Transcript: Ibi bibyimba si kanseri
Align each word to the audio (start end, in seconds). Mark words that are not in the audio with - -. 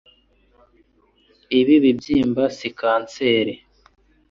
Ibi 1.59 1.75
bibyimba 1.83 2.43
si 2.57 2.69
kanseri 2.79 3.53